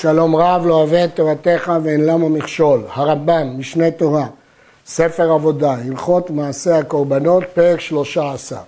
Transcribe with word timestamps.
שלום 0.00 0.36
רב 0.36 0.66
לא 0.66 0.74
אוהב 0.74 0.94
את 0.94 1.16
תורתך 1.16 1.72
ואין 1.82 2.04
למה 2.06 2.28
מכשול. 2.28 2.80
הרמב"ם, 2.92 3.58
משנה 3.58 3.90
תורה, 3.90 4.26
ספר 4.86 5.32
עבודה, 5.32 5.74
הלכות 5.74 6.30
מעשה 6.30 6.78
הקורבנות, 6.78 7.44
פרק 7.54 7.80
13. 7.80 8.58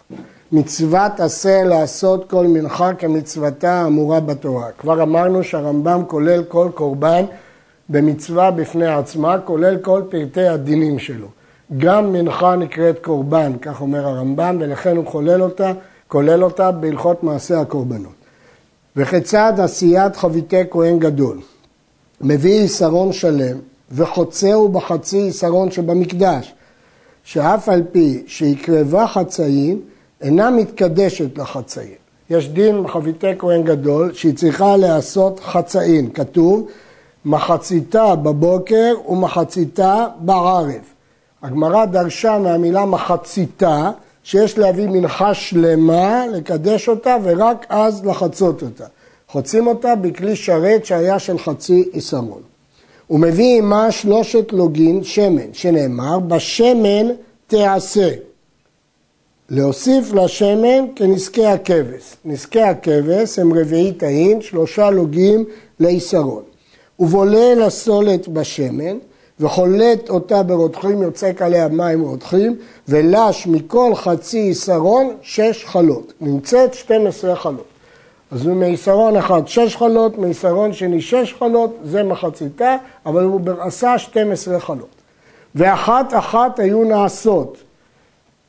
מצוות 0.53 1.21
עשה 1.21 1.63
לעשות 1.65 2.31
כל 2.31 2.47
מנחה 2.47 2.95
כמצוותה 2.95 3.73
האמורה 3.73 4.21
בתורה. 4.21 4.67
כבר 4.79 5.03
אמרנו 5.03 5.45
שהרמב"ם 5.45 6.03
כולל 6.07 6.45
כל 6.45 6.69
קורבן 6.75 7.25
במצווה 7.89 8.51
בפני 8.51 8.87
עצמה, 8.87 9.39
כולל 9.39 9.77
כל 9.77 10.03
פרטי 10.11 10.49
הדינים 10.49 10.99
שלו. 10.99 11.27
גם 11.79 12.13
מנחה 12.13 12.57
נקראת 12.57 12.99
קורבן, 13.05 13.53
כך 13.63 13.81
אומר 13.81 14.07
הרמב"ם, 14.07 14.57
ולכן 14.61 14.97
הוא 14.97 15.07
כולל 15.07 15.43
אותה, 15.43 15.73
כולל 16.09 16.45
אותה 16.45 16.71
בהלכות 16.71 17.23
מעשה 17.23 17.61
הקורבנות. 17.61 18.20
וכיצד 18.97 19.53
עשיית 19.59 20.17
חביתי 20.17 20.63
כהן 20.71 20.99
גדול. 20.99 21.39
מביא 22.21 22.61
עיסרון 22.61 23.13
שלם 23.13 23.59
וחוצהו 23.93 24.69
בחצי 24.69 25.19
עיסרון 25.19 25.71
שבמקדש, 25.71 26.55
שאף 27.25 27.69
על 27.69 27.83
פי 27.93 28.23
שהקרבה 28.27 29.07
חצאים, 29.07 29.81
אינה 30.21 30.51
מתקדשת 30.51 31.39
לחצאים. 31.39 31.95
יש 32.31 32.49
דין 32.49 32.89
חביתי 32.89 33.27
כהן 33.39 33.63
גדול 33.63 34.13
שהיא 34.13 34.37
צריכה 34.37 34.77
להיעשות 34.77 35.41
חצאים. 35.41 36.11
כתוב 36.11 36.69
מחציתה 37.25 38.15
בבוקר 38.15 38.95
ומחציתה 39.09 40.07
בערב. 40.21 40.81
הגמרא 41.43 41.85
דרשה 41.85 42.39
מהמילה 42.39 42.85
מחציתה 42.85 43.91
שיש 44.25 44.59
להביא 44.59 44.89
מנחה 44.89 45.35
שלמה, 45.35 46.27
לקדש 46.33 46.89
אותה 46.89 47.17
ורק 47.23 47.67
אז 47.69 48.05
לחצות 48.05 48.63
אותה. 48.63 48.87
חוצים 49.29 49.67
אותה 49.67 49.95
בכלי 49.95 50.37
שרת 50.37 50.85
שהיה 50.85 51.19
של 51.19 51.39
חצי 51.39 51.85
עיסרון. 51.93 52.43
הוא 53.07 53.21
מביא 53.21 53.59
עמה 53.59 53.93
שלושת 53.93 54.53
לוגין 54.53 55.05
שמן, 55.05 55.53
שנאמר, 55.53 56.19
בשמן 56.19 57.07
תעשה. 57.47 58.11
להוסיף 59.49 60.13
לשמן 60.13 60.85
כנזקי 60.97 61.47
הכבש. 61.47 62.17
נזקי 62.25 62.61
הכבש 62.61 63.39
הם 63.39 63.59
רביעי 63.59 63.93
תאין, 63.93 64.41
שלושה 64.41 64.91
לוגים 64.91 65.45
לעיסרון. 65.81 66.43
ובולה 66.99 67.55
לסולת 67.55 68.29
בשמן, 68.29 68.99
וחולט 69.41 70.09
אותה 70.09 70.43
ברותחים, 70.43 71.03
יוצק 71.03 71.43
עליה 71.43 71.69
מים 71.69 72.01
רותחים, 72.01 72.57
ולש 72.89 73.47
מכל 73.47 73.95
חצי 73.95 74.39
עיסרון 74.39 75.15
שש 75.23 75.65
חלות. 75.65 76.13
נמצאת 76.21 76.75
12 76.75 77.37
חלות. 77.37 77.65
אז 78.31 78.47
מעיסרון 78.47 79.17
אחד 79.17 79.49
שש 79.49 79.77
חלות, 79.77 80.19
מעיסרון 80.19 80.73
שני 80.73 81.01
שש 81.01 81.35
חלות, 81.39 81.79
זה 81.85 82.03
מחציתה, 82.03 82.77
אבל 83.07 83.25
הוא 83.25 83.41
עשה 83.61 83.99
12 83.99 84.61
חלות. 84.61 84.89
ואחת 85.55 86.15
אחת 86.15 86.59
היו 86.59 86.85
נעשות. 86.85 87.57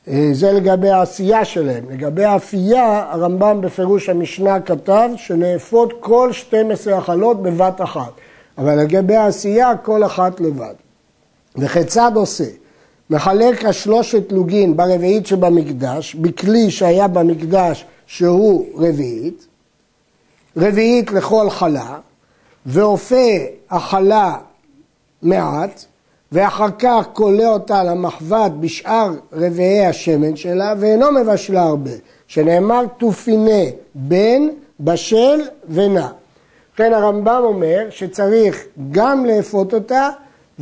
אה, 0.08 0.28
זה 0.32 0.52
לגבי 0.52 0.90
העשייה 0.90 1.44
שלהם. 1.44 1.84
לגבי 1.90 2.24
האפייה, 2.24 3.04
הרמב"ם 3.10 3.60
בפירוש 3.60 4.08
המשנה 4.08 4.60
כתב 4.60 5.10
שנאפות 5.16 5.92
כל 6.00 6.32
12 6.32 6.98
החלות 6.98 7.42
בבת 7.42 7.80
אחת. 7.80 8.12
אבל 8.58 8.74
לגבי 8.78 9.16
העשייה, 9.16 9.76
כל 9.76 10.04
אחת 10.04 10.40
לבד. 10.40 10.74
וכיצד 11.56 12.12
עושה? 12.14 12.44
מחלק 13.10 13.64
השלושת 13.64 14.32
לוגין 14.32 14.76
ברביעית 14.76 15.26
שבמקדש, 15.26 16.14
בכלי 16.14 16.70
שהיה 16.70 17.08
במקדש 17.08 17.84
שהוא 18.06 18.66
רביעית, 18.76 19.46
רביעית 20.56 21.10
לכל 21.10 21.50
חלה, 21.50 21.98
ואופה 22.66 23.36
החלה 23.70 24.36
מעט, 25.22 25.84
ואחר 26.32 26.68
כך 26.78 27.06
קולה 27.12 27.46
אותה 27.46 27.84
למחבת 27.84 28.52
בשאר 28.60 29.10
רביעי 29.32 29.86
השמן 29.86 30.36
שלה, 30.36 30.74
ואינו 30.78 31.12
מבשלה 31.12 31.62
הרבה, 31.62 31.90
שנאמר 32.26 32.84
תופינה 32.98 33.62
בין 33.94 34.50
בשל 34.80 35.40
ונע. 35.68 36.08
לכן 36.74 36.92
הרמב"ם 36.92 37.40
אומר 37.44 37.86
שצריך 37.90 38.64
גם 38.90 39.26
לאפות 39.26 39.74
אותה 39.74 40.08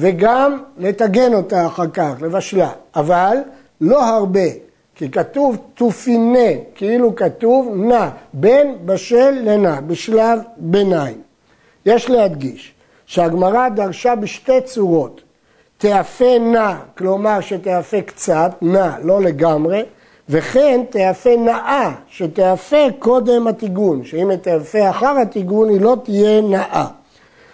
וגם 0.01 0.63
לטגן 0.79 1.35
אותה 1.35 1.67
אחר 1.67 1.87
כך, 1.87 2.13
לבשלה, 2.21 2.71
אבל 2.97 3.37
לא 3.81 4.05
הרבה, 4.05 4.49
כי 4.95 5.11
כתוב 5.11 5.57
תופינה, 5.75 6.51
כאילו 6.75 7.15
כתוב 7.15 7.75
נע, 7.77 8.09
בין 8.33 8.77
בשל 8.85 9.31
לנע, 9.31 9.81
בשלב 9.81 10.41
ביניים. 10.57 11.21
יש 11.87 12.11
להדגיש 12.11 12.73
שהגמרא 13.07 13.69
דרשה 13.69 14.15
בשתי 14.15 14.61
צורות, 14.65 15.21
תאפה 15.79 16.39
נע, 16.41 16.75
כלומר 16.99 17.41
שתאפה 17.41 18.01
קצת, 18.01 18.51
נע, 18.63 18.93
לא 19.03 19.21
לגמרי, 19.23 19.83
וכן 20.29 20.81
תאפה 20.91 21.37
נאה, 21.37 21.93
שתאפה 22.09 22.87
קודם 22.99 23.47
הטיגון, 23.47 24.05
שאם 24.05 24.37
תאפה 24.37 24.91
אחר 24.91 25.17
הטיגון 25.23 25.69
היא 25.69 25.81
לא 25.81 25.97
תהיה 26.05 26.41
נאה. 26.41 26.87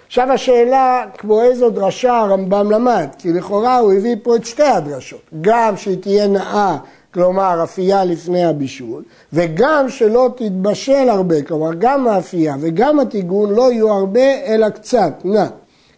עכשיו 0.06 0.32
השאלה, 0.32 1.04
כמו 1.18 1.42
איזו 1.42 1.70
דרשה 1.70 2.18
הרמב"ם 2.18 2.70
למד, 2.70 3.08
כי 3.18 3.32
לכאורה 3.32 3.78
הוא 3.78 3.92
הביא 3.92 4.16
פה 4.22 4.36
את 4.36 4.46
שתי 4.46 4.62
הדרשות, 4.62 5.22
גם 5.40 5.76
שהיא 5.76 6.02
תהיה 6.02 6.26
נאה, 6.26 6.76
כלומר 7.14 7.64
אפייה 7.64 8.04
לפני 8.04 8.44
הבישול, 8.44 9.02
וגם 9.32 9.88
שלא 9.88 10.28
תתבשל 10.36 11.08
הרבה, 11.08 11.42
כלומר 11.42 11.74
גם 11.78 12.08
האפייה 12.08 12.56
וגם 12.60 13.00
הטיגון 13.00 13.50
לא 13.54 13.72
יהיו 13.72 13.92
הרבה 13.92 14.44
אלא 14.46 14.68
קצת, 14.68 15.12
נע. 15.24 15.46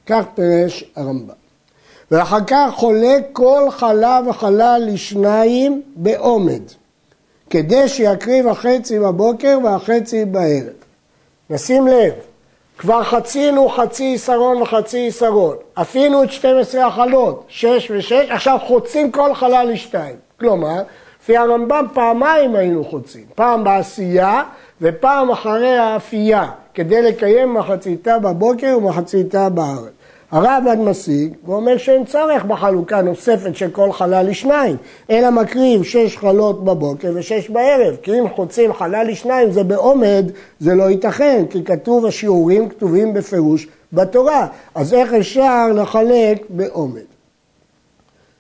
כך 0.07 0.25
פירש 0.35 0.85
הרמב"ם. 0.97 1.35
ואחר 2.11 2.45
כך 2.47 2.71
חולק 2.75 3.29
כל 3.33 3.71
חלה 3.71 4.21
וחלה 4.29 4.79
לשניים 4.79 5.83
בעומד, 5.97 6.63
כדי 7.51 7.89
שיקריב 7.89 8.49
החצי 8.49 8.99
בבוקר 8.99 9.59
והחצי 9.65 10.25
בערב. 10.25 10.73
נשים 11.51 11.87
לב, 11.87 12.13
כבר 12.79 13.03
חצינו 13.05 13.69
חצי 13.69 14.05
עיסרון 14.05 14.63
וחצי 14.63 14.99
עיסרון, 14.99 15.57
עשינו 15.77 16.23
את 16.23 16.33
12 16.33 16.87
החלות, 16.87 17.45
6 17.49 17.91
ו-6, 17.91 18.33
עכשיו 18.33 18.59
חוצים 18.67 19.11
כל 19.11 19.35
חלה 19.35 19.65
לשתיים. 19.65 20.17
כלומר, 20.41 20.83
לפי 21.23 21.37
הרמב"ם 21.37 21.87
פעמיים 21.95 22.57
היינו 22.57 22.85
חוצים, 22.85 23.25
פעם 23.35 23.65
בעשייה 23.65 24.43
ופעם 24.81 25.31
אחרי 25.31 25.79
האפייה, 25.79 26.51
כדי 26.75 27.03
לקיים 27.03 27.55
מחציתה 27.55 28.19
בבוקר 28.19 28.79
ומחציתה 28.79 29.49
בערב. 29.49 29.89
הרמב"ן 30.31 30.85
משיג 30.85 31.33
ואומר 31.47 31.77
שאין 31.77 32.05
צורך 32.05 32.45
בחלוקה 32.45 33.03
נוספת 33.03 33.57
של 33.57 33.71
כל 33.71 33.93
חלל 33.93 34.27
לשניים, 34.29 34.77
אלא 35.11 35.31
מקריב 35.31 35.83
שש 35.83 36.17
חלות 36.17 36.65
בבוקר 36.65 37.13
ושש 37.15 37.51
בערב, 37.51 37.97
כי 38.03 38.19
אם 38.21 38.29
חוצים 38.37 38.73
חלל 38.73 39.07
לשניים 39.09 39.53
זה 39.53 39.65
בעומד, 39.65 40.25
זה 40.61 40.75
לא 40.75 40.91
ייתכן, 40.91 41.45
כי 41.51 41.65
כתוב 41.65 42.07
השיעורים 42.07 42.69
כתובים 42.69 43.15
בפירוש 43.15 43.67
בתורה, 43.93 44.47
אז 44.75 44.95
איך 44.95 45.13
אפשר 45.13 45.69
לחלק 45.75 46.45
בעומד? 46.49 47.09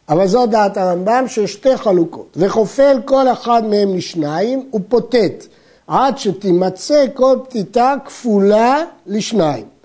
אבל 0.08 0.26
זו 0.26 0.46
דעת 0.46 0.76
הרמב"ם 0.76 1.24
שיש 1.28 1.52
שתי 1.52 1.76
חלוקות, 1.76 2.36
וחופל 2.36 3.00
כל 3.04 3.28
אחד 3.28 3.62
מהם 3.64 3.96
לשניים 3.96 4.70
ופוטט, 4.74 5.46
עד 5.86 6.18
שתימצא 6.18 7.04
כל 7.14 7.36
פתיתה 7.44 7.94
כפולה 8.04 8.84
לשניים. 9.06 9.77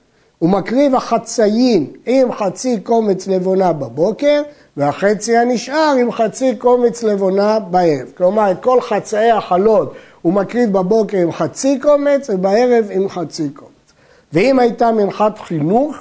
הוא 0.44 0.50
מקריב 0.50 0.96
החצאין 0.96 1.88
עם 2.06 2.32
חצי 2.32 2.80
קומץ 2.80 3.28
לבונה 3.28 3.74
בבוקר, 3.74 4.42
והחצי 4.78 5.38
הנשאר 5.38 5.96
עם 6.02 6.12
חצי 6.12 6.56
קומץ 6.56 7.04
לבונה 7.04 7.60
בערב. 7.60 8.12
כלומר, 8.18 8.52
את 8.52 8.64
כל 8.64 8.82
חצאי 8.82 9.32
החלות 9.32 9.94
הוא 10.22 10.34
מקריב 10.34 10.74
בבוקר 10.74 11.18
עם 11.18 11.32
חצי 11.32 11.80
קומץ, 11.80 12.30
ובערב 12.30 12.86
עם 12.92 13.10
חצי 13.10 13.50
קומץ. 13.50 13.94
ואם 14.34 14.60
הייתה 14.60 14.92
מנחת 14.92 15.40
חינוך, 15.40 15.96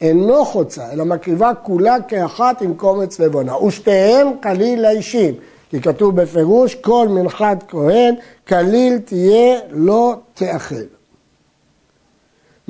אינו 0.00 0.44
חוצה, 0.44 0.92
אלא 0.92 1.04
מקריבה 1.04 1.52
כולה 1.62 1.96
כאחת 2.08 2.62
עם 2.62 2.74
קומץ 2.74 3.20
לבונה. 3.20 3.64
ושתיהם 3.64 4.28
כליל 4.42 4.82
לאישים, 4.82 5.34
כי 5.70 5.80
כתוב 5.80 6.16
בפירוש, 6.16 6.74
כל 6.74 7.08
מנחת 7.08 7.64
כהן, 7.68 8.14
כליל 8.48 8.98
תהיה 8.98 9.58
לא 9.70 10.14
תאכל. 10.34 10.99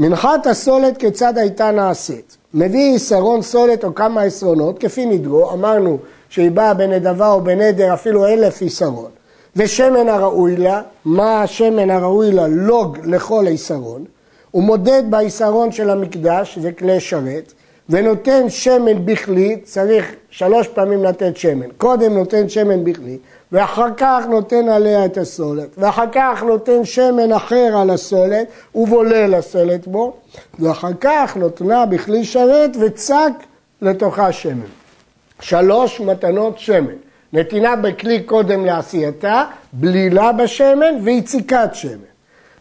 מנחת 0.01 0.47
הסולת 0.47 0.97
כיצד 0.97 1.39
הייתה 1.39 1.71
נעשית? 1.71 2.37
מביא 2.55 2.95
עשרון 2.95 3.43
סולת 3.43 3.85
או 3.85 3.95
כמה 3.95 4.23
עשרונות, 4.23 4.79
כפי 4.79 5.07
נדרו, 5.07 5.53
אמרנו 5.53 5.99
שהיא 6.29 6.51
באה 6.51 6.75
בנדבה 6.75 7.33
או 7.33 7.41
בנדר 7.41 7.95
אפילו 7.95 8.27
אלף 8.27 8.63
עשרון, 8.63 9.11
ושמן 9.57 10.09
הראוי 10.09 10.57
לה, 10.57 10.83
מה 11.05 11.43
השמן 11.43 11.91
הראוי 11.91 12.33
לה? 12.33 12.47
לוג 12.49 12.99
לכל 13.05 13.47
עשרון, 13.51 14.05
הוא 14.51 14.63
מודד 14.63 15.03
בעשרון 15.11 15.73
של 15.73 15.91
המקדש, 15.91 16.59
זה 16.59 16.73
כלי 16.73 17.01
שרת, 17.01 17.53
ונותן 17.91 18.49
שמן 18.49 19.07
בכלי, 19.07 19.57
צריך 19.65 20.15
שלוש 20.31 20.69
פעמים 20.69 21.05
לתת 21.05 21.37
שמן. 21.37 21.71
קודם 21.77 22.15
נותן 22.15 22.49
שמן 22.49 22.85
בכלי, 22.85 23.19
ואחר 23.53 23.89
כך 23.97 24.25
נותן 24.29 24.69
עליה 24.69 25.05
את 25.05 25.19
הסולת, 25.19 25.69
ואחר 25.79 26.05
כך 26.13 26.43
נותן 26.43 26.85
שמן 26.85 27.33
אחר 27.33 27.77
על 27.81 27.91
הסולת 27.91 28.47
ובולל 28.75 29.37
לסולת 29.39 29.89
בו, 29.89 30.17
ואחר 30.59 30.93
כך 31.01 31.37
נותנה 31.37 31.87
בכלי 31.87 32.25
שרת 32.25 32.71
וצק 32.81 33.33
לתוכה 33.83 34.33
שמן. 34.33 34.71
שלוש 35.41 36.01
מתנות 36.01 36.59
שמן. 36.59 36.95
נתינה 37.33 37.77
בכלי 37.77 38.23
קודם 38.23 38.65
לעשייתה, 38.65 39.45
בלילה 39.73 40.33
בשמן 40.33 40.95
ויציקת 41.03 41.71
שמן. 41.73 42.10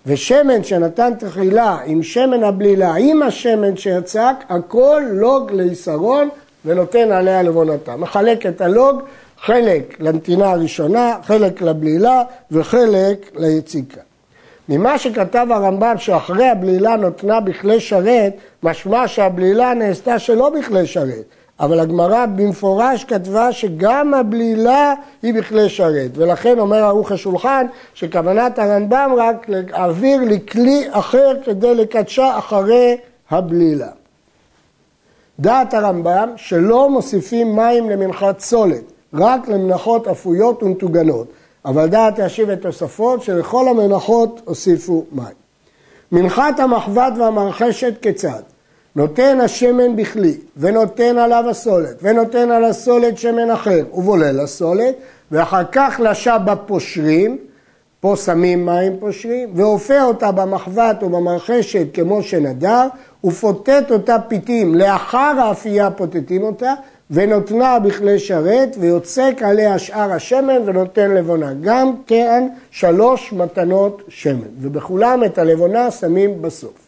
ושמן 0.06 0.64
שנתן 0.64 1.14
תחילה 1.20 1.78
עם 1.86 2.04
שמן 2.04 2.44
הבלילה, 2.44 2.96
עם 2.96 3.22
השמן 3.22 3.78
שיצק, 3.78 4.36
הכל 4.50 5.02
לוג 5.12 5.52
ליסרון 5.52 6.30
ונותן 6.66 7.12
עליה 7.12 7.42
לבונתה. 7.42 7.96
מחלק 7.96 8.46
את 8.46 8.62
הלוג, 8.62 9.02
חלק 9.42 9.96
לנתינה 10.00 10.52
הראשונה, 10.52 11.16
חלק 11.24 11.62
לבלילה 11.62 12.24
וחלק 12.52 13.32
ליציקה. 13.36 14.02
ממה 14.70 14.98
שכתב 14.98 15.48
הרמב"ם 15.50 15.96
שאחרי 15.98 16.48
הבלילה 16.48 16.96
נותנה 16.96 17.40
בכלי 17.40 17.80
שרת, 17.80 18.34
משמע 18.64 19.08
שהבלילה 19.08 19.74
נעשתה 19.74 20.20
שלא 20.20 20.50
בכלי 20.50 20.88
שרת, 20.88 21.24
אבל 21.60 21.80
הגמרא 21.80 22.26
במפורש 22.26 23.04
כתבה 23.04 23.52
שגם 23.52 24.14
הבלילה 24.14 24.94
היא 25.22 25.34
בכלי 25.34 25.70
שרת, 25.70 26.12
ולכן 26.14 26.60
אומר 26.60 26.84
ערוך 26.84 27.12
השולחן 27.12 27.66
שכוונת 27.94 28.60
הרמב"ם 28.60 29.12
רק 29.18 29.46
להעביר 29.50 30.22
לכלי 30.22 30.88
אחר 30.92 31.32
כדי 31.46 31.76
לקדשה 31.76 32.38
אחרי 32.38 32.98
הבלילה. 33.30 33.88
דעת 35.40 35.74
הרמב"ם 35.74 36.30
שלא 36.36 36.90
מוסיפים 36.90 37.56
מים 37.56 37.90
למנחת 37.90 38.40
סולת, 38.40 38.84
רק 39.14 39.48
למנחות 39.48 40.08
אפויות 40.08 40.64
ומטוגנות, 40.64 41.28
אבל 41.66 41.88
דעת 41.88 42.20
להשיב 42.20 42.50
את 42.50 42.62
תוספות 42.62 43.24
שלכל 43.24 43.68
המנחות 43.68 44.42
הוסיפו 44.46 45.06
מים. 45.12 45.40
מנחת 46.12 46.60
המחבת 46.60 47.14
והמרחשת 47.18 47.94
כיצד? 48.02 48.42
נותן 48.96 49.42
השמן 49.42 49.96
בכלי, 49.96 50.38
ונותן 50.58 51.18
עליו 51.18 51.44
הסולת, 51.50 52.00
ונותן 52.02 52.52
על 52.52 52.66
הסולת 52.66 53.18
שמן 53.18 53.52
אחר, 53.52 53.84
ובולל 53.94 54.40
הסולת, 54.40 54.96
ואחר 55.32 55.64
כך 55.72 56.00
לשה 56.04 56.38
בפושרים, 56.38 57.38
פה 58.00 58.16
שמים 58.16 58.66
מים 58.66 58.98
פושרים, 59.00 59.50
ואופה 59.56 60.02
אותה 60.04 60.32
במחבת 60.32 61.04
או 61.04 61.10
במרחשת 61.10 61.88
כמו 61.94 62.24
שנדר, 62.24 62.88
ופוטט 63.24 63.92
אותה 63.92 64.18
פיתים, 64.28 64.76
לאחר 64.76 65.34
האפייה 65.40 65.92
פוטטים 65.92 66.44
אותה, 66.44 66.74
ונותנה 67.12 67.80
בכלי 67.80 68.20
שרת, 68.20 68.76
ויוצק 68.80 69.42
עליה 69.42 69.80
שאר 69.80 70.12
השמן 70.12 70.62
ונותן 70.66 71.12
לבונה. 71.12 71.54
גם 71.62 71.94
כן 72.08 72.48
שלוש 72.72 73.34
מתנות 73.34 74.02
שמן, 74.08 74.48
ובכולם 74.62 75.24
את 75.24 75.38
הלבונה 75.38 75.92
שמים 75.92 76.42
בסוף. 76.42 76.79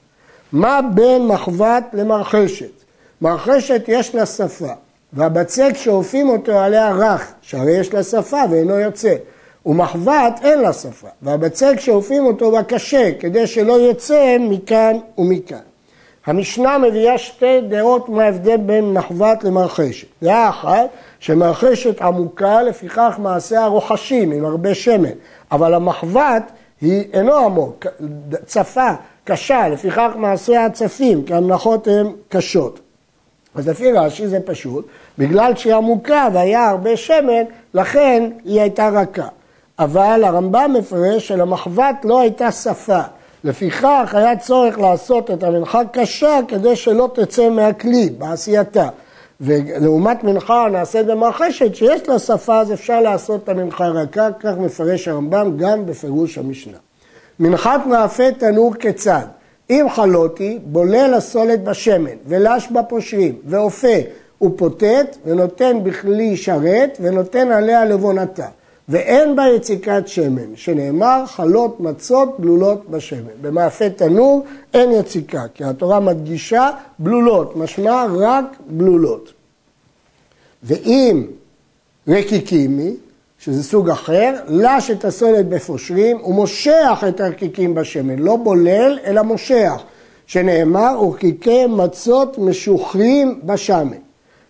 מה 0.53 0.79
בין 0.93 1.27
מחבת 1.27 1.83
למרחשת? 1.93 2.71
מרחשת 3.21 3.83
יש 3.87 4.15
לה 4.15 4.25
שפה, 4.25 4.73
והבצק 5.13 5.71
שאופים 5.75 6.29
אותו 6.29 6.59
עליה 6.59 6.91
רך, 6.91 7.31
שהרי 7.41 7.71
יש 7.71 7.93
לה 7.93 8.03
שפה 8.03 8.41
ואינו 8.51 8.79
יוצא. 8.79 9.15
ומחבת 9.65 10.39
אין 10.43 10.59
לה 10.59 10.73
שפה, 10.73 11.07
והבצק 11.21 11.73
שאופים 11.79 12.25
אותו 12.25 12.51
בה 12.51 12.63
קשה, 12.63 13.11
כדי 13.19 13.47
שלא 13.47 13.89
יצא 13.89 14.37
מכאן 14.39 14.97
ומכאן. 15.17 15.57
המשנה 16.25 16.77
מביאה 16.77 17.17
שתי 17.17 17.61
דעות 17.61 18.09
מה 18.09 18.23
ההבדל 18.23 18.57
בין 18.57 18.93
מחבת 18.93 19.43
למרחשת. 19.43 20.07
דעה 20.23 20.49
אחת, 20.49 20.89
שמרחשת 21.19 22.01
עמוקה, 22.01 22.61
לפיכך 22.61 23.15
מעשה 23.19 23.63
הרוחשים 23.63 24.31
עם 24.31 24.45
הרבה 24.45 24.75
שמן, 24.75 25.09
אבל 25.51 25.73
המחבת 25.73 26.51
היא 26.81 27.03
אינו 27.13 27.35
עמוק, 27.35 27.85
צפה, 28.45 28.89
קשה, 29.23 29.67
לפיכך 29.67 30.11
מעשה 30.15 30.65
הצפים, 30.65 31.23
כי 31.23 31.33
המנחות 31.33 31.87
הן 31.87 32.07
קשות. 32.29 32.79
אז 33.55 33.67
לפי 33.67 33.91
רש"י 33.91 34.27
זה 34.27 34.39
פשוט, 34.45 34.87
בגלל 35.17 35.55
שהיא 35.55 35.75
עמוקה 35.75 36.27
והיה 36.33 36.69
הרבה 36.69 36.97
שמן, 36.97 37.43
לכן 37.73 38.29
היא 38.45 38.61
הייתה 38.61 38.89
רכה. 38.89 39.27
אבל 39.79 40.23
הרמב"ם 40.23 40.75
מפרש 40.79 41.27
שלמחבת 41.27 41.95
לא 42.03 42.19
הייתה 42.19 42.51
שפה. 42.51 43.01
לפיכך 43.43 44.11
היה 44.13 44.37
צורך 44.37 44.79
לעשות 44.79 45.31
את 45.31 45.43
המנחה 45.43 45.81
קשה 45.91 46.39
כדי 46.47 46.75
שלא 46.75 47.09
תצא 47.13 47.49
מהכלי 47.49 48.09
בעשייתה. 48.09 48.89
ולעומת 49.41 50.23
מנחה 50.23 50.67
נעשית 50.71 51.05
במרחשת 51.05 51.75
שיש 51.75 52.09
לה 52.09 52.19
שפה 52.19 52.59
אז 52.59 52.73
אפשר 52.73 53.01
לעשות 53.01 53.43
את 53.43 53.49
המנחה 53.49 53.87
רכה, 53.87 54.27
כך 54.39 54.57
מפרש 54.57 55.07
הרמב"ם 55.07 55.57
גם 55.57 55.85
בפירוש 55.85 56.37
המשנה. 56.37 56.77
מנחת 57.41 57.85
מאפה 57.85 58.31
תנור 58.37 58.73
כיצד? 58.73 59.25
אם 59.69 59.85
חלותי, 59.89 60.59
בולל 60.63 61.13
הסולת 61.13 61.63
בשמן, 61.63 62.15
ולש 62.27 62.67
בפושרים, 62.67 63.35
ואופה, 63.45 63.97
ופוטט, 64.41 65.17
ונותן 65.25 65.83
בכלי 65.83 66.37
שרת, 66.37 66.97
ונותן 67.01 67.51
עליה 67.51 67.85
לבונתה. 67.85 68.47
ואין 68.89 69.35
בה 69.35 69.43
יציקת 69.55 70.03
שמן, 70.05 70.55
שנאמר 70.55 71.23
חלות 71.27 71.79
מצות 71.79 72.39
בלולות 72.39 72.89
בשמן. 72.89 73.33
במאפה 73.41 73.89
תנור 73.89 74.45
אין 74.73 74.91
יציקה, 74.91 75.43
כי 75.53 75.63
התורה 75.63 75.99
מדגישה 75.99 76.69
בלולות, 76.99 77.55
משמע 77.55 78.05
רק 78.17 78.45
בלולות. 78.67 79.33
ואם 80.63 81.23
רקיקימי, 82.07 82.95
שזה 83.43 83.63
סוג 83.63 83.89
אחר, 83.89 84.33
לש 84.47 84.91
את 84.91 85.05
הסולת 85.05 85.49
בפושרים 85.49 86.21
ומושח 86.23 87.03
את 87.07 87.19
הרקיקים 87.19 87.75
בשמן, 87.75 88.19
לא 88.19 88.35
בולל 88.35 88.99
אלא 89.05 89.21
מושח, 89.21 89.81
שנאמר 90.25 91.03
ורקיקי 91.03 91.65
מצות 91.65 92.37
משוחרים 92.37 93.39
בשמן. 93.43 93.97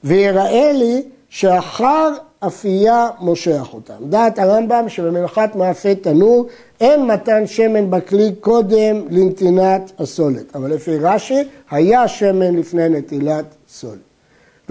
ויראה 0.04 0.72
לי 0.74 1.04
שאחר 1.30 2.10
אפייה 2.40 3.10
מושך 3.20 3.68
אותם. 3.74 3.94
דעת 4.10 4.40
הרמב"ם 4.40 4.86
שבמלאכת 4.88 5.50
מאפה 5.56 5.96
תנור 5.96 6.46
אין 6.82 7.06
מתן 7.06 7.48
שמן 7.48 7.92
בכלי 7.92 8.32
קודם 8.40 9.06
לנתינת 9.10 9.92
הסולת, 10.00 10.56
אבל 10.56 10.74
לפי 10.74 10.98
רש"י 10.98 11.44
היה 11.72 12.08
שמן 12.08 12.56
לפני 12.56 12.90
נטילת 12.90 13.46
סולת. 13.70 14.11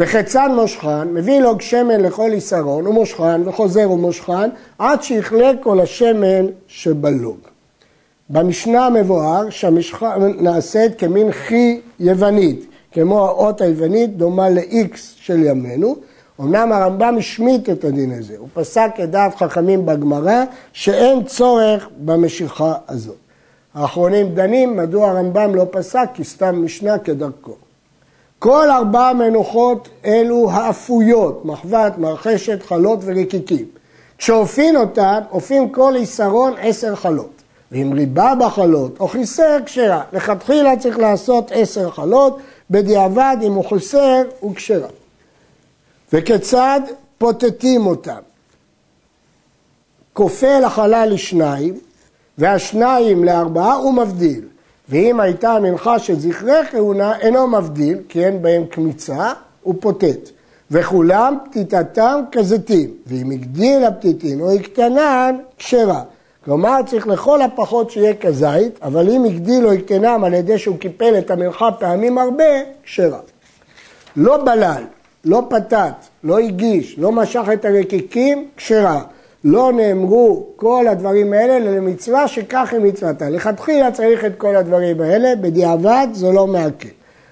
וחצן 0.01 0.55
מושכן, 0.55 1.15
מביא 1.15 1.41
לו 1.41 1.61
שמן 1.61 2.01
לכל 2.01 2.31
יסרון, 2.35 2.87
הוא 2.87 2.95
מושכן 2.95 3.49
וחוזר 3.49 3.91
ומושכן, 3.91 4.51
עד 4.79 5.03
שיכלה 5.03 5.51
כל 5.63 5.81
השמן 5.81 6.47
שבלוג. 6.67 7.37
במשנה 8.31 8.91
מבואר 8.91 9.51
שהמשכן 9.51 10.07
נעשית 10.39 10.99
כמין 10.99 11.33
חי 11.33 11.81
יוונית, 12.01 12.67
כמו 12.93 13.27
האות 13.27 13.61
היוונית 13.61 14.17
דומה 14.17 14.49
ל-X 14.49 14.97
של 14.97 15.43
ימינו, 15.43 15.97
אמנם 16.41 16.73
הרמב"ם 16.73 17.15
השמיט 17.19 17.71
את 17.71 17.85
הדין 17.85 18.13
הזה, 18.19 18.35
הוא 18.39 18.49
פסק 18.55 18.91
את 19.05 19.11
דעת 19.11 19.35
חכמים 19.35 19.87
בגמרא 19.87 20.45
שאין 20.73 21.25
צורך 21.25 21.89
במשיכה 22.05 22.75
הזאת. 22.89 23.17
האחרונים 23.75 24.35
דנים 24.35 24.77
מדוע 24.77 25.11
הרמב"ם 25.11 25.55
לא 25.55 25.67
פסק 25.71 26.09
כי 26.15 26.25
סתם 26.25 26.65
משנה 26.65 26.99
כדרכו. 26.99 27.70
כל 28.41 28.71
ארבע 28.71 29.13
מנוחות 29.13 29.89
אלו 30.05 30.51
האפויות, 30.51 31.45
מחבת, 31.45 31.99
מרחשת, 31.99 32.63
חלות 32.63 32.99
ורקיקים. 33.03 33.67
כשאופין 34.19 34.77
אותן, 34.77 35.21
אופין 35.31 35.69
כל 35.73 35.95
עיסרון 35.97 36.55
עשר 36.61 36.95
חלות. 36.95 37.31
ואם 37.73 37.93
ריבה 37.95 38.33
בחלות 38.41 39.01
או 39.01 39.09
חיסר, 39.09 39.57
כשרה. 39.67 40.03
לכתחילה 40.13 40.77
צריך 40.77 40.99
לעשות 40.99 41.51
עשר 41.55 41.91
חלות, 41.91 42.39
בדיעבד 42.71 43.37
אם 43.43 43.53
הוא 43.53 43.65
חיסר, 43.65 44.23
הוא 44.41 44.55
כשרה. 44.55 44.89
וכיצד 46.13 46.81
פוטטים 47.19 47.87
אותם? 47.87 48.21
כופה 50.13 50.59
לחלל 50.59 51.09
לשניים, 51.13 51.79
והשניים 52.39 53.25
לארבעה 53.25 53.75
הוא 53.75 53.95
מבדיל. 53.95 54.45
ואם 54.91 55.21
הייתה 55.21 55.59
מנחה 55.63 55.99
של 55.99 56.21
זכרי 56.21 56.67
כהונה, 56.71 57.19
אינו 57.19 57.47
מבדיל, 57.47 57.99
כי 58.09 58.25
אין 58.27 58.43
בהם 58.43 58.67
קמיצה, 58.67 59.33
הוא 59.63 59.75
פוטט. 59.81 60.31
וכולם 60.71 61.39
פתיתתם 61.45 62.21
כזיתים, 62.33 62.91
ואם 63.07 63.31
הגדיל 63.31 63.85
הפתיתין 63.85 64.41
או 64.41 64.53
הקטנן, 64.53 65.37
כשרה. 65.59 66.03
כלומר, 66.45 66.77
צריך 66.87 67.07
לכל 67.07 67.43
הפחות 67.43 67.91
שיהיה 67.91 68.15
כזית, 68.15 68.79
אבל 68.83 69.11
אם 69.11 69.25
הגדיל 69.25 69.67
או 69.67 69.73
הקטנם 69.73 70.25
על 70.25 70.35
ידי 70.35 70.59
שהוא 70.59 70.79
קיפל 70.79 71.19
את 71.19 71.31
המנחה 71.31 71.73
פעמים 71.73 72.19
הרבה, 72.19 72.45
כשרה. 72.85 73.19
לא 74.17 74.45
בלל, 74.45 74.83
לא 75.25 75.43
פתת, 75.49 75.95
לא 76.25 76.39
הגיש, 76.39 76.99
לא 76.99 77.13
משך 77.13 77.45
את 77.53 77.65
הרקיקים, 77.65 78.49
כשרה. 78.57 79.03
לא 79.45 79.73
נאמרו 79.73 80.47
כל 80.57 80.89
הדברים 80.89 81.33
האלה 81.33 81.59
למצווה 81.59 82.29
שכך 82.29 82.69
היא 82.73 82.81
מצוותה. 82.81 83.31
לכתחילה 83.31 83.91
צריך 83.91 84.25
את 84.25 84.33
כל 84.39 84.57
הדברים 84.57 85.01
האלה, 85.01 85.37
בדיעבד 85.37 86.09
זה 86.13 86.33
לא 86.33 86.47
מעכב. 86.47 86.89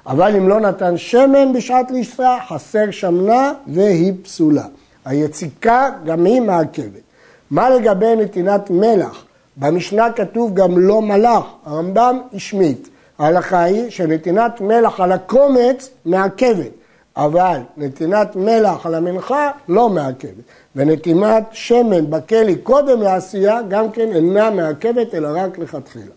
אבל 0.07 0.37
אם 0.37 0.49
לא 0.49 0.61
נתן 0.61 0.97
שמן 0.97 1.53
בשעת 1.53 1.91
לישרה, 1.91 2.39
חסר 2.49 2.91
שמנה 2.91 3.53
והיא 3.67 4.13
פסולה. 4.23 4.65
היציקה 5.05 5.91
גם 6.05 6.25
היא 6.25 6.41
מעכבת. 6.41 7.09
מה 7.51 7.71
לגבי 7.71 8.17
נתינת 8.17 8.71
מלח? 8.71 9.25
במשנה 9.57 10.13
כתוב 10.13 10.55
גם 10.55 10.79
לא 10.79 11.03
מלח, 11.03 11.45
הרמב"ם 11.67 12.21
השמיט. 12.35 12.89
ההלכה 13.19 13.63
היא 13.63 13.91
שנתינת 13.91 14.61
מלח 14.61 15.01
על 15.01 15.13
הקומץ 15.13 15.91
מעכבת, 16.05 16.71
אבל 17.19 17.59
נתינת 17.77 18.37
מלח 18.37 18.87
על 18.87 18.95
המנחה 18.95 19.51
לא 19.69 19.89
מעכבת. 19.89 20.45
ונתינת 20.77 21.45
שמן 21.53 22.11
בכלי 22.11 22.57
קודם 22.57 23.03
לעשייה 23.03 23.61
גם 23.69 23.91
כן 23.91 24.13
אינה 24.13 24.51
מעכבת 24.51 25.15
אלא 25.15 25.29
רק 25.35 25.59
לכתחילה. 25.59 26.15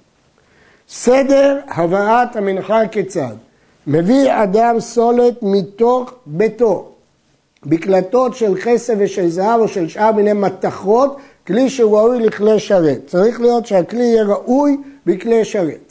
סדר 0.89 1.59
הבאת 1.67 2.35
המנחה 2.35 2.87
כיצד? 2.87 3.35
מביא 3.87 4.43
אדם 4.43 4.79
סולת 4.79 5.33
מתוך 5.41 6.13
ביתו, 6.25 6.91
בקלטות 7.65 8.35
של 8.35 8.55
חסד 8.61 8.95
ושל 8.97 9.29
זהב 9.29 9.59
או 9.59 9.67
של 9.67 9.87
שאר 9.87 10.11
מיני 10.11 10.33
מתכות, 10.33 11.17
כלי 11.47 11.69
שהוא 11.69 11.97
ראוי 11.97 12.19
לכלי 12.19 12.59
שרת. 12.59 12.99
צריך 13.07 13.41
להיות 13.41 13.65
שהכלי 13.65 14.03
יהיה 14.03 14.23
ראוי 14.23 14.77
בכלי 15.05 15.45
שרת. 15.45 15.90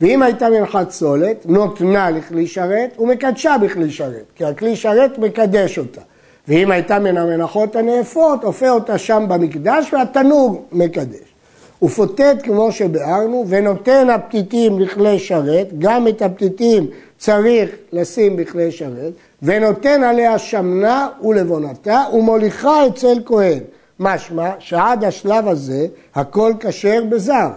ואם 0.00 0.22
הייתה 0.22 0.50
מנחת 0.50 0.90
סולת, 0.90 1.46
נותנה 1.46 2.10
לכלי 2.10 2.46
שרת 2.46 2.98
ומקדשה 2.98 3.56
בכלי 3.62 3.90
שרת, 3.90 4.24
כי 4.34 4.44
הכלי 4.44 4.76
שרת 4.76 5.18
מקדש 5.18 5.78
אותה. 5.78 6.00
ואם 6.48 6.70
הייתה 6.70 6.98
מן 6.98 7.16
המנחות 7.16 7.76
הנאפות, 7.76 8.44
אופה 8.44 8.70
אותה 8.70 8.98
שם 8.98 9.24
במקדש 9.28 9.92
והתנור 9.92 10.64
מקדש. 10.72 11.34
הוא 11.78 11.90
פוטט 11.90 12.42
כמו 12.42 12.72
שביארנו 12.72 13.44
ונותן 13.48 14.10
הפתיתים 14.10 14.80
לכלי 14.80 15.18
שרת, 15.18 15.78
גם 15.78 16.08
את 16.08 16.22
הפתיתים 16.22 16.86
צריך 17.18 17.70
לשים 17.92 18.36
בכלי 18.36 18.72
שרת, 18.72 19.12
ונותן 19.42 20.02
עליה 20.02 20.38
שמנה 20.38 21.08
ולבונתה 21.22 22.02
ומוליכה 22.12 22.86
אצל 22.86 23.18
כהן. 23.24 23.58
משמע 24.00 24.50
שעד 24.58 25.04
השלב 25.04 25.48
הזה 25.48 25.86
הכל 26.14 26.52
כשר 26.60 27.04
בזר, 27.08 27.48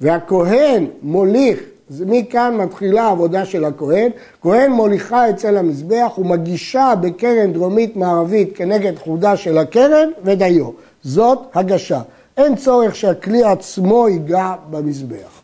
והכהן 0.00 0.86
מוליך, 1.02 1.60
מכאן 2.06 2.56
מתחילה 2.56 3.02
העבודה 3.02 3.44
של 3.44 3.64
הכהן, 3.64 4.10
כהן 4.42 4.72
מוליכה 4.72 5.30
אצל 5.30 5.56
המזבח 5.56 6.18
ומגישה 6.18 6.92
בקרן 7.00 7.52
דרומית 7.52 7.96
מערבית 7.96 8.56
כנגד 8.56 8.98
חודה 8.98 9.36
של 9.36 9.58
הקרן 9.58 10.08
ודיו. 10.24 10.70
זאת 11.02 11.38
הגשה. 11.54 12.00
אין 12.36 12.56
צורך 12.56 12.96
שהכלי 12.96 13.44
עצמו 13.44 14.08
ייגע 14.08 14.54
במזבח. 14.70 15.40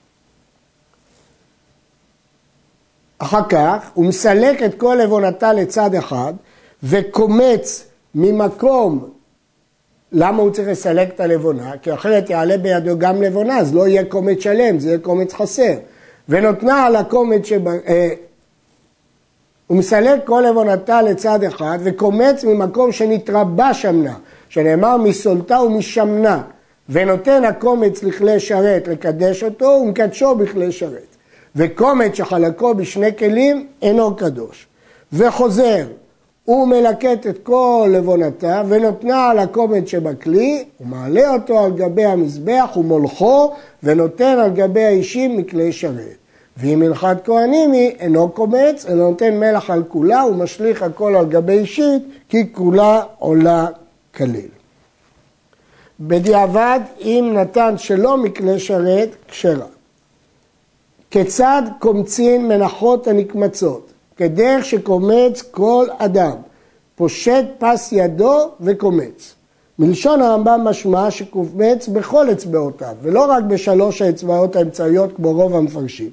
אחר 3.19 3.49
כך 3.49 3.91
הוא 3.95 4.05
מסלק 4.05 4.63
את 4.63 4.75
כל 4.79 5.01
עוונתה 5.01 5.53
לצד 5.53 5.95
אחד 5.95 6.35
וקומץ 6.83 7.85
ממקום, 8.15 9.11
למה 10.13 10.43
הוא 10.43 10.51
צריך 10.51 10.69
לסלק 10.69 11.09
את 11.15 11.21
הלבונה? 11.21 11.73
כי 11.83 11.95
אחרת 11.95 12.31
יעלה 12.31 12.59
בידו 12.59 12.99
גם 12.99 13.23
לבונה, 13.23 13.59
אז 13.59 13.75
לא 13.75 13.89
יהיה 13.89 14.05
קומץ 14.05 14.41
שלם, 14.41 14.79
זה 14.79 14.89
יהיה 14.89 14.99
קומץ 14.99 15.35
חסר. 15.35 15.75
ונותנה 16.29 16.87
על 16.87 16.97
הקומץ 16.97 17.47
שב... 17.47 17.69
אה, 17.69 18.09
הוא 19.67 19.79
מסלק 19.79 20.21
כל 20.25 20.45
עוונתה 20.47 21.03
לצד 21.03 21.45
אחד 21.45 21.79
וקומץ 21.83 22.45
ממקום 22.45 22.93
שנתרבה 22.93 23.75
שמנה, 23.75 24.15
שנאמר 24.49 24.97
מסולתה 24.97 25.61
ומשמנה, 25.61 26.43
ונותן 26.89 27.45
הקומץ 27.45 28.03
לכלי 28.03 28.41
שרת 28.41 28.89
לקדש 28.89 29.45
אותו 29.45 29.81
ומקדשו 29.83 30.35
בכלי 30.35 30.73
שרת. 30.73 31.17
וקומץ 31.57 32.15
שחלקו 32.15 32.75
בשני 32.75 33.17
כלים 33.17 33.67
אינו 33.83 34.17
קדוש. 34.17 34.67
וחוזר, 35.13 35.87
הוא 36.45 36.69
מלקט 36.69 37.27
את 37.27 37.39
כל 37.43 37.91
לבונתה 37.93 38.63
ונותנה 38.69 39.31
על 39.31 39.39
הקומץ 39.39 39.89
שבכלי, 39.89 40.65
הוא 40.79 40.87
מעלה 40.87 41.35
אותו 41.35 41.65
על 41.65 41.73
גבי 41.73 42.05
המזבח 42.05 42.77
ומולכו 42.77 43.53
ונותן 43.83 44.39
על 44.39 44.51
גבי 44.51 44.85
האישים 44.85 45.37
מכלי 45.37 45.73
שרת. 45.73 46.17
ואם 46.57 46.83
הלכת 46.83 47.17
כהנים 47.25 47.73
היא, 47.73 47.91
אינו 47.99 48.29
קומץ, 48.29 48.87
אלא 48.87 48.95
נותן 48.95 49.41
מלח 49.41 49.71
על 49.71 49.83
כולה 49.89 50.25
ומשליך 50.27 50.83
הכל 50.83 51.17
על 51.17 51.27
גבי 51.27 51.59
אישית, 51.59 52.03
כי 52.29 52.53
כולה 52.53 53.03
עולה 53.19 53.67
כליל. 54.17 54.49
בדיעבד, 56.01 56.81
אם 57.01 57.31
נתן 57.35 57.75
שלא 57.79 58.17
מכלי 58.17 58.59
שרת, 58.59 59.09
כשרה. 59.29 59.67
כיצד 61.11 61.63
קומצין 61.79 62.49
מנחות 62.49 63.07
הנקמצות? 63.07 63.92
כדרך 64.17 64.65
שקומץ 64.65 65.43
כל 65.51 65.87
אדם, 65.99 66.37
פושט 66.97 67.45
פס 67.59 67.93
ידו 67.93 68.49
וקומץ. 68.61 69.35
מלשון 69.79 70.23
הרמב"ם 70.23 70.61
משמע 70.65 71.11
שקומץ 71.11 71.89
בכל 71.89 72.33
אצבעותיו, 72.33 72.95
ולא 73.03 73.25
רק 73.31 73.45
בשלוש 73.45 74.03
האצבעות 74.03 74.57
האמצעיות 74.57 75.11
כמו 75.17 75.33
רוב 75.33 75.57
המפרשים. 75.57 76.11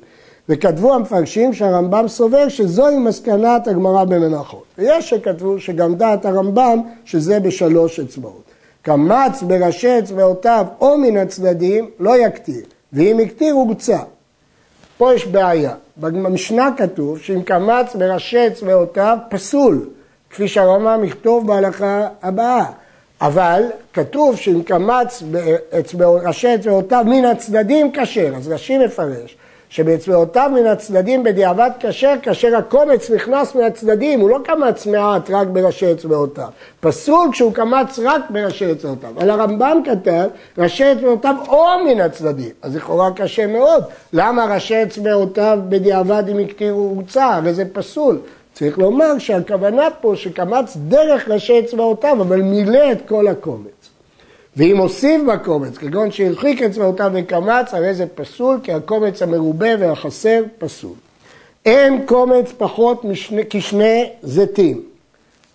וכתבו 0.49 0.93
המפרשים 0.93 1.53
שהרמב"ם 1.53 2.07
סובר 2.07 2.49
שזוהי 2.49 2.97
מסקנת 2.97 3.67
הגמרא 3.67 4.03
במנחות. 4.03 4.63
ויש 4.77 5.09
שכתבו 5.09 5.59
שגם 5.59 5.95
דעת 5.95 6.25
הרמב"ם 6.25 6.81
שזה 7.05 7.39
בשלוש 7.39 7.99
אצבעות. 7.99 8.43
קמץ 8.81 9.43
בראשי 9.47 9.99
אצבעותיו 9.99 10.65
או 10.81 10.97
מן 10.97 11.17
הצדדים 11.17 11.89
לא 11.99 12.17
יקטיר, 12.17 12.61
ואם 12.93 13.19
הקטיר 13.19 13.53
הוגצה. 13.53 13.99
פה 14.99 15.13
יש 15.13 15.25
בעיה. 15.25 15.73
במשנה 15.97 16.69
כתוב 16.77 17.19
שאם 17.19 17.41
קמץ 17.43 17.95
בראשי 17.95 18.47
אצבעותיו 18.47 19.17
פסול, 19.29 19.89
כפי 20.29 20.47
שהרמב"ם 20.47 21.03
יכתוב 21.03 21.47
בהלכה 21.47 22.07
הבאה. 22.21 22.65
אבל 23.21 23.63
כתוב 23.93 24.35
שאם 24.35 24.63
קמץ 24.63 25.23
בראשי 25.93 26.55
אצבעותיו 26.55 27.05
מן 27.07 27.25
הצדדים 27.25 27.91
כשר, 27.93 28.35
אז 28.35 28.47
רש"י 28.47 28.77
מפרש 28.77 29.37
שבאצבעותיו 29.69 30.51
מן 30.53 30.67
הצדדים 30.67 31.23
בדיעבד 31.23 31.69
כשר, 31.79 32.13
כאשר 32.21 32.55
הקומץ 32.55 33.11
נכנס 33.11 33.55
מהצדדים, 33.55 34.19
הוא 34.19 34.29
לא 34.29 34.39
קמץ 34.43 34.85
מעט 34.85 35.29
רק 35.29 35.47
בראשי 35.47 35.91
אצבעותיו. 35.91 36.47
פסול 36.79 37.29
כשהוא 37.31 37.53
קמץ 37.53 37.99
רק 38.03 38.21
בראשי 38.29 38.71
אצבעותיו. 38.71 39.09
אבל 39.17 39.29
הרמב"ם 39.29 39.81
כתב, 39.85 40.27
ראשי 40.57 40.91
אצבעותיו 40.91 41.35
או 41.47 41.65
מן 41.85 42.01
הצדדים. 42.01 42.51
אז 42.61 42.75
לכאורה 42.75 43.11
קשה 43.15 43.47
מאוד. 43.47 43.83
למה 44.13 44.45
ראשי 44.45 44.83
אצבעותיו 44.83 45.59
בדיעבד 45.69 46.23
אם 46.29 46.39
הקטירו 46.39 46.93
הוצא? 46.95 47.23
הרי 47.23 47.53
זה 47.53 47.63
פסול. 47.73 48.19
צריך 48.53 48.77
לומר 48.77 49.17
שהכוונה 49.17 49.87
פה 50.01 50.13
שקמץ 50.15 50.77
דרך 50.87 51.29
ראשי 51.29 51.59
אצבעותיו, 51.59 52.17
אבל 52.21 52.41
מילא 52.41 52.91
את 52.91 52.97
כל 53.07 53.27
הקומץ. 53.27 53.78
ואם 54.57 54.77
הוסיף 54.77 55.21
בקומץ, 55.33 55.77
כגון 55.77 56.11
שהרחיק 56.11 56.61
אצבעותיו 56.61 57.11
וקמץ, 57.13 57.73
הרי 57.73 57.93
זה 57.93 58.05
פסול, 58.15 58.59
כי 58.63 58.73
הקומץ 58.73 59.21
המרובה 59.21 59.69
והחסר 59.79 60.43
פסול. 60.57 60.93
אין 61.65 62.05
קומץ 62.05 62.51
פחות 62.57 63.05
משני, 63.05 63.41
כשני 63.49 64.09
זיתים. 64.23 64.81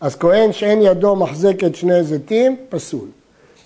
אז 0.00 0.16
כהן 0.16 0.52
שאין 0.52 0.82
ידו 0.82 1.16
מחזקת 1.16 1.74
שני 1.74 2.04
זיתים, 2.04 2.56
פסול. 2.68 3.08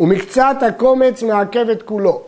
ומקצת 0.00 0.56
הקומץ 0.68 1.22
מעכב 1.22 1.68
את 1.68 1.82
כולו, 1.82 2.20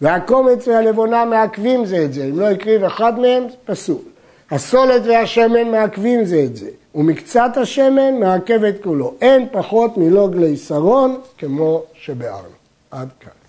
והקומץ 0.00 0.68
והלבונה 0.68 1.24
מעכבים 1.24 1.86
זה 1.86 2.04
את 2.04 2.12
זה, 2.12 2.24
אם 2.24 2.40
לא 2.40 2.50
הקריב 2.50 2.84
אחד 2.84 3.18
מהם, 3.18 3.44
פסול. 3.64 4.09
הסולת 4.50 5.02
והשמן 5.06 5.70
מעכבים 5.70 6.24
זה 6.24 6.42
את 6.44 6.56
זה, 6.56 6.68
ומקצת 6.94 7.50
השמן 7.56 8.20
מעכב 8.20 8.64
את 8.64 8.82
כולו. 8.82 9.14
אין 9.20 9.46
פחות 9.52 9.96
מלוג 9.96 10.36
ליסרון 10.36 11.20
כמו 11.38 11.82
שביארנו. 11.94 12.48
עד 12.90 13.08
כאן. 13.20 13.39